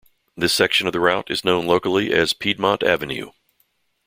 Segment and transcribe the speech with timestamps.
[0.35, 3.33] This section of the route is known locally as "Piedmont Avenue".